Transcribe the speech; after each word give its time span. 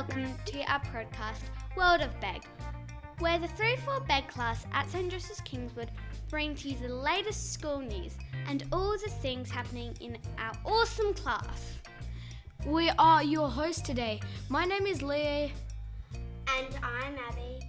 welcome 0.00 0.34
to 0.46 0.62
our 0.62 0.80
podcast, 0.80 1.42
World 1.76 2.00
of 2.00 2.18
Beg, 2.22 2.42
where 3.18 3.38
the 3.38 3.48
3 3.48 3.76
4 3.84 4.00
Beg 4.08 4.26
class 4.28 4.64
at 4.72 4.88
St 4.88 5.10
Joseph's 5.10 5.42
Kingswood 5.42 5.90
bring 6.30 6.54
to 6.54 6.70
you 6.70 6.78
the 6.78 6.88
latest 6.88 7.52
school 7.52 7.80
news 7.80 8.14
and 8.46 8.64
all 8.72 8.92
the 8.92 9.10
things 9.10 9.50
happening 9.50 9.94
in 10.00 10.16
our 10.38 10.54
awesome 10.64 11.12
class. 11.12 11.80
We 12.64 12.88
are 12.98 13.22
your 13.22 13.50
hosts 13.50 13.82
today. 13.82 14.20
My 14.48 14.64
name 14.64 14.86
is 14.86 15.02
Leah, 15.02 15.50
And 16.14 16.78
I'm 16.82 17.18
Abby. 17.28 17.60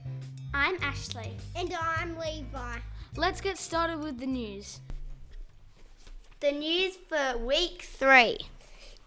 I'm 0.53 0.77
Ashley. 0.81 1.35
And 1.57 1.73
I'm 1.73 2.17
Levi. 2.17 2.77
Let's 3.17 3.41
get 3.41 3.57
started 3.57 3.99
with 3.99 4.20
the 4.20 4.25
news. 4.25 4.79
The 6.39 6.53
news 6.53 6.95
for 7.09 7.39
week 7.39 7.81
three. 7.81 8.38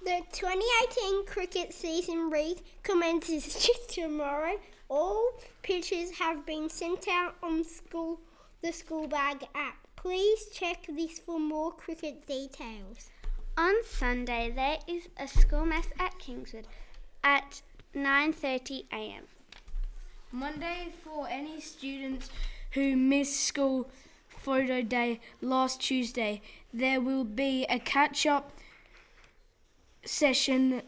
The 0.04 0.20
2018 0.32 1.24
cricket 1.24 1.72
season 1.72 2.28
recommences 2.28 3.70
tomorrow. 3.88 4.60
All 4.90 5.30
pitches 5.62 6.18
have 6.18 6.44
been 6.44 6.68
sent 6.68 7.08
out 7.08 7.36
on 7.42 7.64
school 7.64 8.20
the 8.60 8.70
school 8.70 9.06
bag 9.08 9.48
app. 9.54 9.76
Please 9.96 10.44
check 10.52 10.86
this 10.88 11.18
for 11.18 11.40
more 11.40 11.72
cricket 11.72 12.26
details. 12.26 13.08
On 13.56 13.72
Sunday 13.82 14.52
there 14.54 14.76
is 14.86 15.08
a 15.18 15.26
school 15.26 15.64
mess 15.64 15.86
at 15.98 16.18
Kingswood 16.18 16.66
at 17.22 17.62
9:30 17.94 18.84
a.m. 18.92 19.24
Monday 20.30 20.92
for 21.02 21.26
any 21.30 21.62
students 21.62 22.28
who 22.72 22.94
missed 22.94 23.40
school 23.40 23.88
photo 24.28 24.82
day 24.82 25.20
last 25.40 25.80
Tuesday, 25.80 26.42
there 26.74 27.00
will 27.00 27.24
be 27.24 27.64
a 27.70 27.78
catch 27.78 28.26
up 28.26 28.52
session 30.04 30.82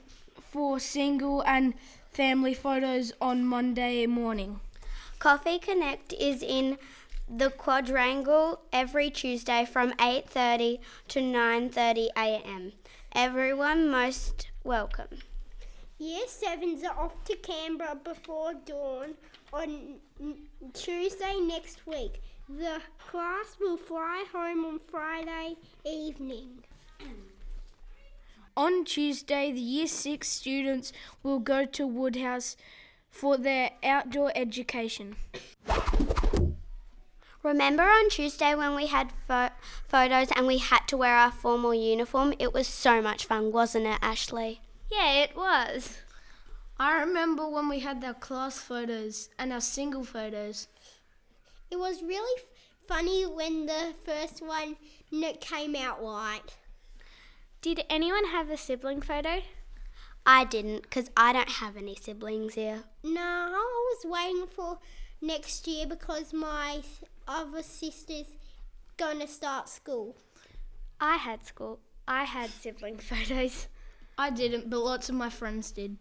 for 0.50 0.78
single 0.78 1.42
and 1.42 1.74
family 2.12 2.54
photos 2.54 3.12
on 3.20 3.44
Monday 3.44 4.06
morning. 4.06 4.60
Coffee 5.18 5.58
Connect 5.58 6.12
is 6.12 6.42
in 6.42 6.78
the 7.28 7.50
quadrangle 7.50 8.60
every 8.72 9.10
Tuesday 9.10 9.64
from 9.64 9.92
8:30 9.98 10.78
to 11.08 11.20
9:30 11.20 12.08
a.m. 12.16 12.72
Everyone 13.12 13.90
most 13.90 14.48
welcome. 14.64 15.18
Year 15.98 16.28
sevens 16.28 16.84
are 16.84 16.98
off 16.98 17.24
to 17.24 17.36
Canberra 17.36 17.96
before 17.96 18.52
dawn 18.54 19.14
on 19.52 19.96
Tuesday 20.74 21.36
next 21.40 21.86
week. 21.86 22.22
The 22.48 22.80
class 22.98 23.56
will 23.58 23.76
fly 23.76 24.24
home 24.32 24.64
on 24.64 24.78
Friday 24.78 25.56
evening. 25.84 26.62
On 28.56 28.84
Tuesday, 28.84 29.52
the 29.52 29.60
Year 29.60 29.86
6 29.86 30.26
students 30.26 30.92
will 31.22 31.38
go 31.38 31.66
to 31.66 31.86
Woodhouse 31.86 32.56
for 33.10 33.36
their 33.36 33.72
outdoor 33.84 34.32
education. 34.34 35.16
Remember 37.42 37.82
on 37.84 38.08
Tuesday 38.08 38.54
when 38.54 38.74
we 38.74 38.86
had 38.86 39.12
pho- 39.28 39.50
photos 39.86 40.28
and 40.34 40.46
we 40.46 40.58
had 40.58 40.80
to 40.88 40.96
wear 40.96 41.14
our 41.16 41.30
formal 41.30 41.74
uniform? 41.74 42.34
It 42.38 42.52
was 42.52 42.66
so 42.66 43.00
much 43.02 43.26
fun, 43.26 43.52
wasn't 43.52 43.86
it, 43.86 43.98
Ashley? 44.02 44.60
Yeah, 44.90 45.12
it 45.22 45.36
was. 45.36 45.98
I 46.78 46.98
remember 47.00 47.48
when 47.48 47.68
we 47.68 47.80
had 47.80 48.02
our 48.04 48.14
class 48.14 48.58
photos 48.58 49.28
and 49.38 49.52
our 49.52 49.60
single 49.60 50.02
photos. 50.04 50.68
It 51.70 51.78
was 51.78 52.02
really 52.02 52.40
f- 52.40 52.44
funny 52.88 53.24
when 53.24 53.66
the 53.66 53.94
first 54.04 54.40
one 54.42 54.76
n- 55.12 55.36
came 55.40 55.76
out 55.76 56.02
right. 56.02 56.42
Did 57.66 57.82
anyone 57.90 58.26
have 58.26 58.48
a 58.48 58.56
sibling 58.56 59.02
photo? 59.02 59.42
I 60.24 60.44
didn't 60.44 60.82
because 60.82 61.10
I 61.16 61.32
don't 61.32 61.48
have 61.48 61.76
any 61.76 61.96
siblings 61.96 62.54
here. 62.54 62.84
No, 63.02 63.20
I 63.20 63.92
was 63.92 64.04
waiting 64.04 64.46
for 64.46 64.78
next 65.20 65.66
year 65.66 65.84
because 65.84 66.32
my 66.32 66.82
other 67.26 67.64
sister's 67.64 68.28
gonna 68.96 69.26
start 69.26 69.68
school. 69.68 70.14
I 71.00 71.16
had 71.16 71.44
school. 71.44 71.80
I 72.06 72.22
had 72.22 72.50
sibling 72.50 72.98
photos. 73.10 73.66
I 74.16 74.30
didn't, 74.30 74.70
but 74.70 74.78
lots 74.78 75.08
of 75.08 75.16
my 75.16 75.28
friends 75.28 75.72
did. 75.72 75.96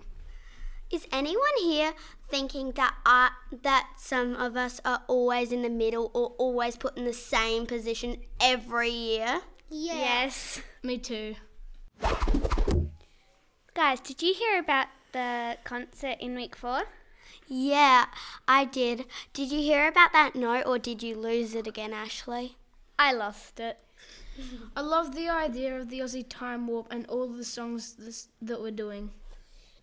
Is 0.92 1.08
anyone 1.12 1.58
here 1.64 1.94
thinking 2.30 2.74
that 2.74 2.94
I, 3.08 3.32
that 3.64 3.90
some 3.98 4.36
of 4.36 4.56
us 4.56 4.80
are 4.86 5.02
always 5.08 5.52
in 5.52 5.64
the 5.64 5.72
middle 5.72 6.12
or 6.14 6.28
always 6.38 6.76
put 6.78 6.96
in 6.96 7.06
the 7.06 7.14
same 7.14 7.66
position 7.66 8.18
every 8.40 8.92
year? 8.92 9.42
Yeah. 9.72 9.96
Yes. 9.96 10.62
Me 10.84 11.00
too. 11.00 11.34
Guys, 13.74 14.00
did 14.00 14.22
you 14.22 14.34
hear 14.34 14.60
about 14.60 14.88
the 15.12 15.58
concert 15.64 16.18
in 16.20 16.36
week 16.36 16.56
4? 16.56 16.84
Yeah, 17.48 18.06
I 18.48 18.66
did. 18.66 19.06
Did 19.34 19.52
you 19.52 19.60
hear 19.60 19.88
about 19.88 20.14
that 20.14 20.36
note 20.36 20.64
or 20.66 20.80
did 20.80 21.04
you 21.04 21.16
lose 21.16 21.54
it 21.56 21.68
again, 21.68 21.94
Ashley? 21.94 22.58
I 22.98 23.14
lost 23.14 23.60
it. 23.60 23.78
I 24.76 24.82
love 24.82 25.16
the 25.16 25.30
idea 25.30 25.80
of 25.80 25.90
the 25.90 26.00
Aussie 26.00 26.26
Time 26.28 26.68
Warp 26.68 26.88
and 26.92 27.06
all 27.08 27.28
the 27.28 27.44
songs 27.44 27.94
this, 27.94 28.28
that 28.42 28.62
we're 28.62 28.72
doing. 28.72 29.12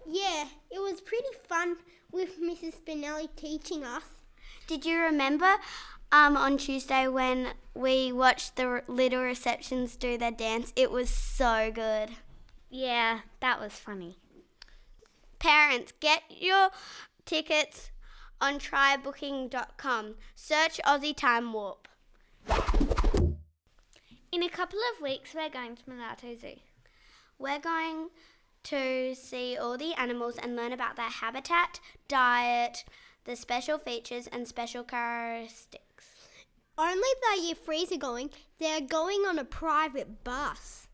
Yeah, 0.06 0.46
it 0.70 0.80
was 0.80 1.00
pretty 1.00 1.28
fun 1.48 1.76
with 2.10 2.40
Mrs. 2.40 2.74
Spinelli 2.80 3.28
teaching 3.36 3.84
us. 3.84 4.02
Did 4.66 4.84
you 4.84 4.98
remember 4.98 5.56
um, 6.12 6.36
on 6.36 6.58
Tuesday 6.58 7.08
when 7.08 7.48
we 7.74 8.12
watched 8.12 8.56
the 8.56 8.82
little 8.86 9.22
receptions 9.22 9.96
do 9.96 10.18
their 10.18 10.30
dance? 10.30 10.72
It 10.76 10.90
was 10.90 11.08
so 11.08 11.72
good. 11.74 12.10
Yeah, 12.70 13.20
that 13.40 13.58
was 13.58 13.72
funny. 13.72 14.18
Parents, 15.38 15.92
get 15.98 16.22
your 16.28 16.70
tickets 17.24 17.90
on 18.40 18.58
trybooking.com. 18.58 20.14
Search 20.36 20.80
Aussie 20.84 21.16
Time 21.16 21.52
Warp. 21.52 21.88
In 24.30 24.42
a 24.42 24.48
couple 24.48 24.78
of 24.94 25.02
weeks, 25.02 25.34
we're 25.34 25.50
going 25.50 25.76
to 25.76 25.82
Monarto 25.84 26.40
Zoo. 26.40 26.54
We're 27.38 27.58
going 27.58 28.08
to 28.64 29.14
see 29.14 29.56
all 29.56 29.76
the 29.76 29.94
animals 29.94 30.36
and 30.40 30.56
learn 30.56 30.72
about 30.72 30.96
their 30.96 31.10
habitat, 31.10 31.80
diet, 32.08 32.84
the 33.24 33.36
special 33.36 33.78
features, 33.78 34.26
and 34.28 34.46
special 34.46 34.84
characteristics. 34.84 35.91
Only 36.78 37.08
the 37.20 37.42
year 37.42 37.54
threes 37.54 37.92
are 37.92 37.98
going. 37.98 38.30
They're 38.58 38.80
going 38.80 39.20
on 39.28 39.38
a 39.38 39.44
private 39.44 40.24
bus. 40.24 40.88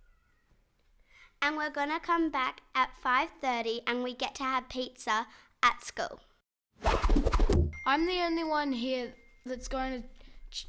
And 1.40 1.56
we're 1.56 1.70
going 1.70 1.90
to 1.90 2.00
come 2.00 2.30
back 2.30 2.62
at 2.74 2.90
5:30 3.04 3.80
and 3.86 4.02
we 4.02 4.12
get 4.12 4.34
to 4.36 4.42
have 4.42 4.68
pizza 4.68 5.26
at 5.62 5.84
school. 5.84 6.20
I'm 7.86 8.06
the 8.06 8.20
only 8.20 8.44
one 8.44 8.72
here 8.72 9.14
that's 9.46 9.68
going 9.68 10.02
to 10.02 10.08
Ch- 10.50 10.68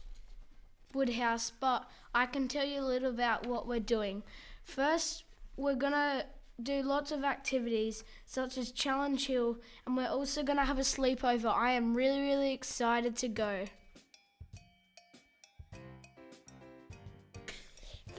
Woodhouse, 0.93 1.51
but 1.59 1.89
I 2.13 2.27
can 2.27 2.47
tell 2.47 2.65
you 2.65 2.81
a 2.81 2.91
little 2.91 3.09
about 3.09 3.47
what 3.47 3.67
we're 3.67 3.79
doing. 3.79 4.23
First, 4.63 5.23
we're 5.57 5.75
going 5.75 5.93
to 5.93 6.25
do 6.61 6.83
lots 6.83 7.11
of 7.11 7.23
activities 7.23 8.03
such 8.25 8.57
as 8.57 8.71
Challenge 8.71 9.25
Hill, 9.25 9.57
and 9.85 9.97
we're 9.97 10.07
also 10.07 10.43
going 10.43 10.57
to 10.59 10.65
have 10.65 10.77
a 10.77 10.83
sleepover. 10.83 11.53
I 11.53 11.71
am 11.71 11.95
really, 11.95 12.21
really 12.21 12.53
excited 12.53 13.15
to 13.17 13.27
go. 13.27 13.65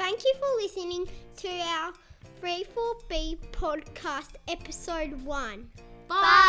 Thank 0.01 0.25
you 0.25 0.33
for 0.39 0.63
listening 0.63 1.07
to 1.37 1.49
our 1.49 1.93
3 2.41 2.65
4B 2.75 3.37
podcast 3.53 4.31
episode 4.49 5.13
1. 5.27 5.71
Bye. 6.09 6.40